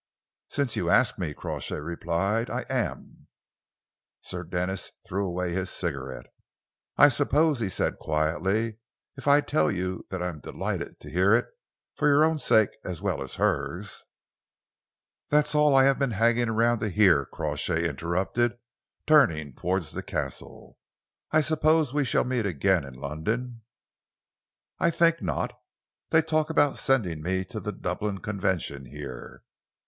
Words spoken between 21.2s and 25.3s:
"I suppose we shall meet again in London?" "I think